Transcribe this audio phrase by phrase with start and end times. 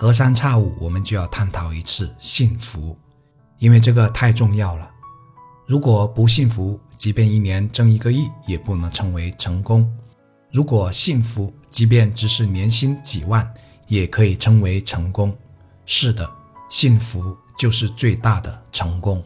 [0.00, 2.96] 隔三差五我们就要探讨一次幸福，
[3.58, 4.88] 因为这个太重要了。
[5.66, 9.84] 如果不幸福，即便一年挣一个亿也不能称为成功；
[10.52, 13.52] 如果幸福，即便只是年薪几万
[13.88, 15.36] 也可以称为成功。
[15.84, 16.30] 是的，
[16.70, 19.20] 幸福就是最大的成功。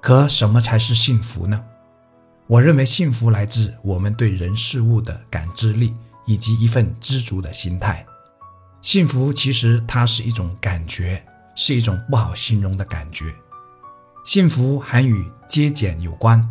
[0.00, 1.64] 可什么才是幸福呢？
[2.48, 5.94] 我认为幸福来自我们对人事物的感知力
[6.26, 8.04] 以及一份知足的心态。
[8.82, 13.32] 幸福其实它是一种感觉，是一种不好形容的感觉。
[14.24, 16.44] 幸福还与节俭有关，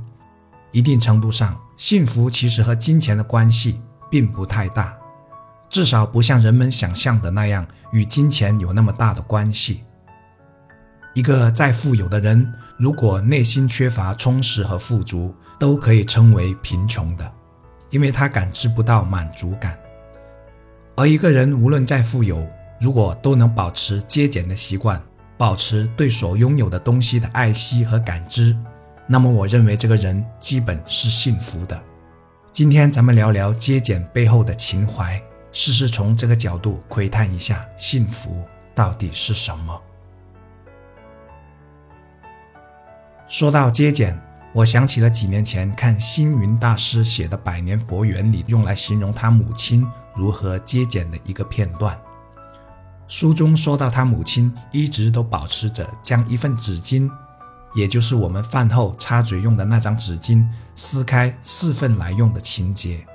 [0.72, 4.96] 一定程度上，幸福其实和金钱的关系并不太大，
[5.70, 9.84] 至少不像人们想象的那样与金钱有那么大的关系。
[11.14, 17.30] 一个再富有的人，如果内心缺乏充实和富足，都可以称为贫穷的，
[17.90, 19.78] 因为他感知不到满足感。
[20.96, 22.46] 而一个人无论再富有，
[22.80, 25.02] 如果都能保持节俭的习惯，
[25.38, 28.56] 保持对所拥有的东西的爱惜和感知，
[29.08, 31.82] 那么我认为这个人基本是幸福的。
[32.52, 35.20] 今天咱们聊聊节俭背后的情怀，
[35.52, 38.44] 试试从这个角度窥探一下幸福
[38.76, 39.82] 到底是什么。
[43.28, 44.20] 说到节俭，
[44.54, 52.00] 我想起了几年前看星云大师写的《百年佛缘》里用来形容他母亲如何节俭的一个片段。
[53.08, 57.10] 书中说到，他母亲一直都保持着将一份纸巾，
[57.76, 63.06] 也就是我们饭后擦嘴用的那张纸巾，撕开四份来用的情节。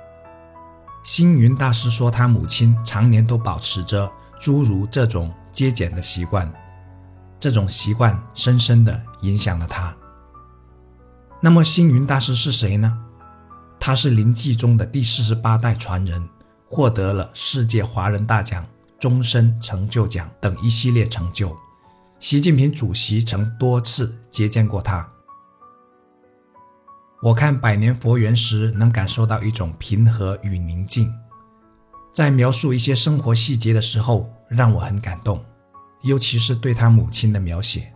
[1.03, 6.51] 星云大师说，他母亲常年都保持着诸如这种节俭的习惯，
[7.39, 9.95] 这种习惯深深的影响了他。
[11.39, 12.99] 那么星云大师是谁呢？
[13.79, 16.27] 他是临济宗的第四十八代传人，
[16.69, 18.65] 获得了世界华人大奖、
[18.99, 21.55] 终身成就奖等一系列成就。
[22.19, 25.07] 习近平主席曾多次接见过他。
[27.21, 31.11] 我看《百年佛缘》时，能感受到一种平和与宁静，
[32.13, 35.43] 在描述一些生活细节的时候，让我很感动，
[36.03, 37.93] 尤其是对他母亲的描写。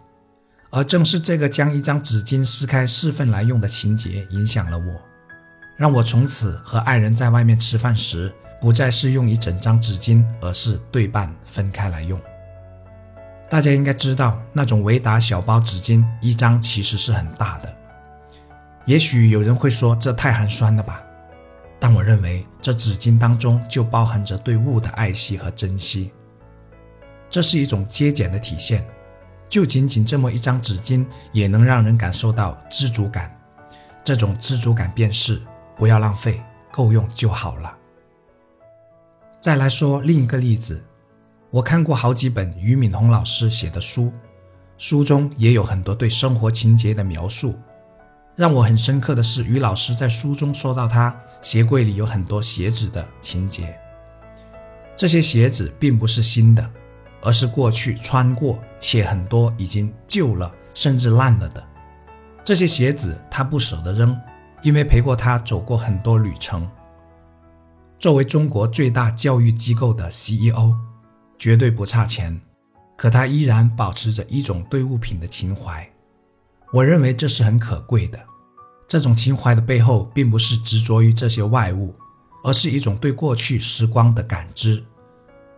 [0.71, 5.01] 而正是这个将一张纸巾撕开四份来用的情节影响了我，
[5.77, 12.17] 让我从此和爱人在外面吃饭时，不再是用一整张纸巾，而是对半分开来用。
[13.49, 17.75] 大家应该知道，那种维达小包纸巾一张其实是很大的。
[18.85, 21.03] 也许有人会说这太寒酸了吧？
[21.79, 26.11] 但我认为这纸巾当中就包含着对物的爱惜和珍惜，
[27.27, 28.85] 这是一种节俭的体现。
[29.49, 33.35] 就仅仅这么一张纸巾，也能让人感受到知足感。
[34.03, 35.41] 这种知足感便是
[35.75, 36.41] 不要浪费，
[36.71, 37.75] 够用就好了。
[39.41, 40.81] 再来说另一个例子，
[41.49, 44.13] 我看过好几本俞敏洪老师写的书，
[44.77, 47.57] 书中也有很多对生活情节的描述。
[48.35, 53.75] 让我很深刻的是，俞老师在书中说到他鞋柜里有很多鞋子的情节。
[54.95, 56.69] 这些鞋子并不是新的。
[57.23, 61.63] 而是过去穿过且很多已经旧了甚至烂了的
[62.43, 64.19] 这些鞋子，他不舍得扔，
[64.63, 66.67] 因为陪过他走过很多旅程。
[68.01, 70.73] 作为中国最大教育机构的 CEO，
[71.37, 72.41] 绝对不差钱，
[72.97, 75.87] 可他依然保持着一种对物品的情怀。
[76.73, 78.19] 我认为这是很可贵的。
[78.87, 81.93] 这种情怀的背后，并不是执着于这些外物，
[82.43, 84.83] 而是一种对过去时光的感知。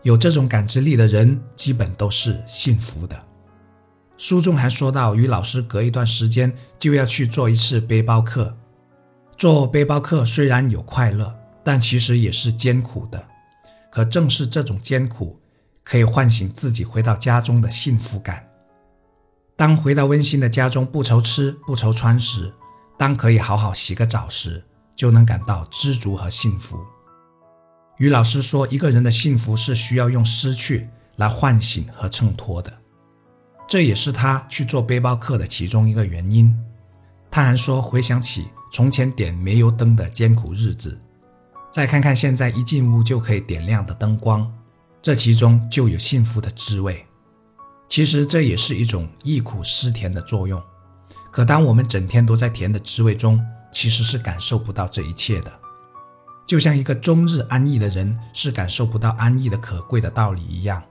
[0.01, 3.17] 有这种感知力的人，基本都是幸福的。
[4.17, 8.57] 书中还说到，于老师隔一段时间就要去做一次背包客。
[9.37, 11.33] 做背包客虽然有快乐，
[11.63, 13.25] 但其实也是艰苦的。
[13.91, 15.39] 可正是这种艰苦，
[15.83, 18.47] 可以唤醒自己回到家中的幸福感。
[19.55, 22.51] 当回到温馨的家中，不愁吃不愁穿时，
[22.97, 24.63] 当可以好好洗个澡时，
[24.95, 26.79] 就能感到知足和幸福。
[27.97, 32.73] 于老师说：“一个人的幸福是需要用失去来唤醒和衬托的，
[33.67, 36.53] 这也是他去做背包客的其中一个原因。”
[37.29, 40.99] 他还说：“回想起从前点煤油灯的艰苦日子，
[41.73, 44.47] 再看看现在一进屋就可以点亮的灯光，
[45.01, 47.03] 这其中就有幸福的滋味。
[47.89, 50.61] 其实这也是一种忆苦思甜的作用。
[51.31, 55.51] 可当我们整天都在甜的滋味中，其实是感受不到这一切的。”
[56.45, 60.83] 就像一个终日安逸的人是感受不到安逸的可贵的道理一样，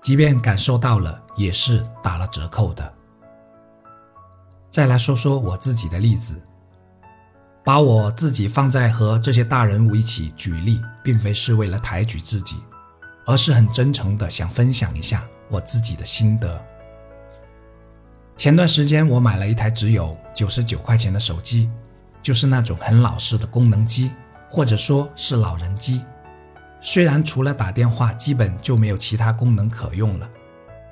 [0.00, 2.94] 即便感受到了，也是打了折扣的。
[4.70, 6.40] 再来说说我自己的例子，
[7.66, 12.58] 把我自己放在和这些大人物一起举例，并非是为了抬举自己，
[13.24, 16.64] 而是很真诚的想分享一下我自己的心得。
[18.36, 21.68] 前段时间我买了一台只有九十九块钱的手机，
[22.22, 24.12] 就是那种很老式的功能机，
[24.48, 26.04] 或者说是老人机。
[26.80, 30.30] 虽然除了打电话，基本就没有其他功能可用了，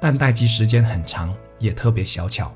[0.01, 2.53] 但待机时间很长，也特别小巧。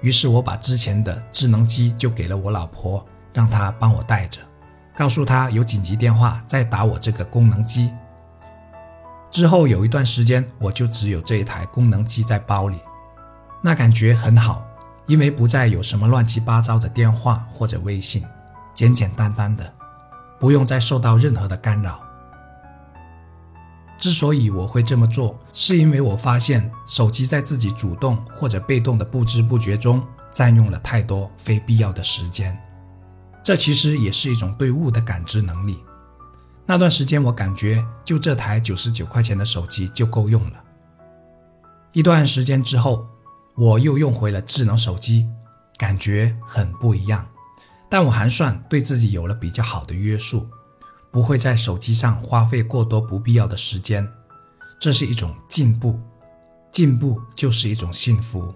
[0.00, 4.40] 于是我把之前的智能机就给了我老婆，让他帮我带着，
[4.96, 7.92] 告诉他有紧急电话再打我这个功能机。
[9.30, 12.78] 之后有一段时间，我就只有这一台功能机在包里，
[13.62, 14.62] 那感觉很好，
[15.06, 18.22] 因为不再有什么乱七八糟的电话或者微信，
[18.74, 19.72] 简简单单的，
[20.38, 22.00] 不用再受到任何的干扰。
[23.98, 32.58] 之所以我会这么做，是因为我发现手机在自己主动或者被动的不知不觉中占用了太多非必要的时间。
[33.42, 35.82] 这其实也是一种对物的感知能力。
[36.64, 40.64] 那段时间，我感觉就这台九十九块钱的手机就够用了。
[41.92, 43.06] 一段时间之后，
[43.56, 45.28] 我又用回了智能手机，
[45.76, 47.26] 感觉很不一样。
[47.90, 50.48] 但我还算对自己有了比较好的约束。
[51.10, 54.10] 不会在手机上花费过多不必要的时间，
[54.80, 56.00] 这是一种进步。
[56.70, 58.54] 进步就是一种幸福。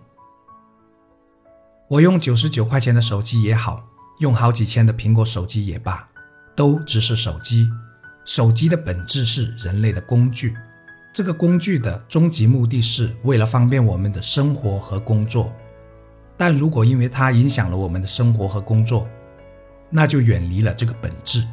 [1.87, 3.85] 我用九十九块钱的手机也好，
[4.19, 6.09] 用好几千的苹果手机也罢，
[6.55, 7.71] 都只是手机。
[8.25, 10.57] 手机的本质是人类的工具，
[11.13, 15.53] 这个工具的终极目的是为了方便我们的生活和工作。
[16.37, 19.09] 但如果因为它影响了我们的生活和工作，
[19.91, 21.47] 那就远离了这个本质。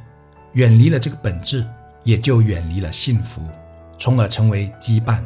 [0.54, 1.66] 远离了这个本质，
[2.04, 3.42] 也就远离了幸福，
[3.98, 5.24] 从而成为羁绊。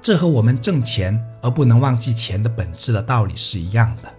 [0.00, 4.15] 这和我们挣钱而不能忘记钱的本质的道理是一样的。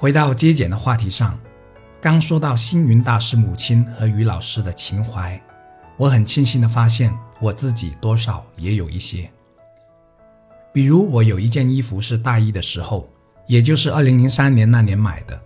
[0.00, 1.36] 回到节俭的话题上，
[2.00, 5.42] 刚说到星云大师母亲和于老师的情怀，
[5.96, 9.28] 我很庆幸的发现我自己多少也有一些。
[10.72, 13.10] 比如我有一件衣服是大一的时候，
[13.48, 15.36] 也就是二零零三年那年买的。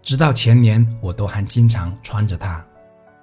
[0.00, 2.64] 直到前年，我都还经常穿着它，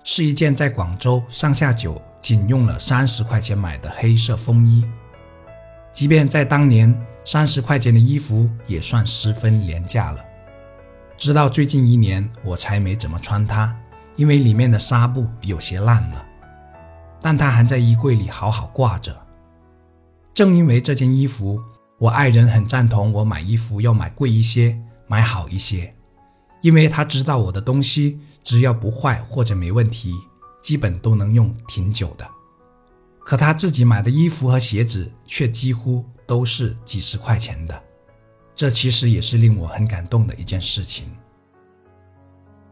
[0.03, 4.87] 是一件在广州上下九仅用了三十块钱买的黑色风衣。
[5.91, 10.23] 即便在当年，三十块钱的衣服也算十分廉价了。
[11.17, 13.75] 直到最近一年，我才没怎么穿它，
[14.15, 16.25] 因为里面的纱布有些烂了。
[17.21, 19.15] 但它还在衣柜里好好挂着。
[20.33, 21.61] 正因为这件衣服，
[21.97, 24.77] 我爱人很赞同我买衣服要买贵一些，
[25.07, 25.95] 买好一些。
[26.61, 30.13] 因为他知道我的东西只要不坏或者没问题，
[30.61, 32.27] 基本都能用挺久的。
[33.23, 37.81] 可他自己买的衣服和鞋子却几乎都是几十块钱的，
[38.55, 41.11] 这其实也是令我很感动的一件事情。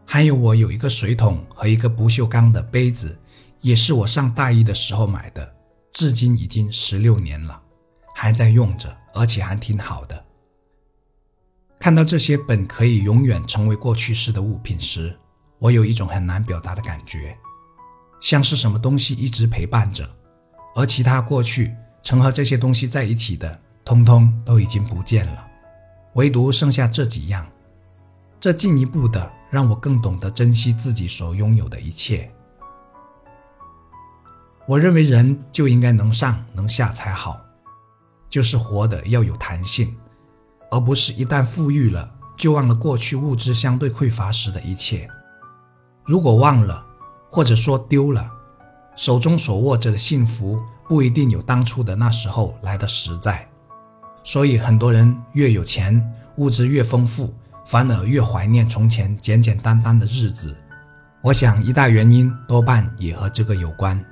[0.06, 3.18] 还有我有一个水桶和一个不锈钢的杯子，
[3.60, 5.54] 也是我上大一的时候买的，
[5.92, 7.60] 至今已经十六年了，
[8.14, 10.24] 还在用着，而且还挺好的。
[11.78, 15.14] 看到这些本可以永远成为过去式的物品时，
[15.58, 17.36] 我有一种很难表达的感觉，
[18.20, 20.08] 像是什么东西一直陪伴着，
[20.74, 25.46] 而其他过去曾和这些东西在一起的，通通都已经不见了，
[26.14, 27.46] 唯独剩下这几样。
[28.40, 32.30] 这进一步的让我更懂得珍惜自己所拥有的一切。
[34.66, 37.40] 我认为人就应该能上能下才好，
[38.28, 39.96] 就是活的要有弹性。
[40.70, 45.08] 而不是一旦富裕了就忘了过去物质相对匮乏时的一切。
[46.04, 46.84] 如果忘了，
[47.30, 48.28] 或者说丢了，
[48.96, 53.48] 手中所握着的幸福不一定有当初的那时候来的实在。
[54.24, 56.02] 所以很多人越有钱，
[56.36, 57.32] 物质越丰富，
[57.66, 60.56] 反而越怀念从前简简单单的日子。
[61.22, 64.02] 我想一大原因多半也和这个有关。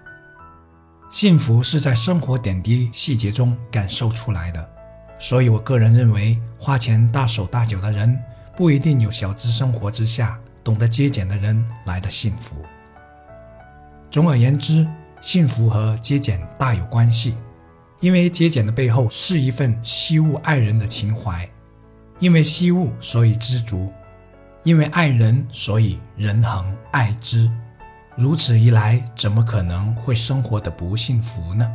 [1.10, 4.68] 幸福是在生活点滴细节中感受出来的。
[5.18, 8.18] 所以，我个人认为，花钱大手大脚的人，
[8.56, 12.56] 不一定有小资生活之下懂得节俭的人来的幸福。
[14.10, 14.86] 总而言之，
[15.20, 17.36] 幸福和节俭大有关系，
[18.02, 21.48] 因为节俭的背后是一份惜物爱人的情怀，
[22.18, 23.92] 因为惜物，所以知足；
[24.64, 27.48] 因为爱人，所以人恒爱之。
[28.16, 31.70] 如此一来，怎么可能会生活的不幸福呢？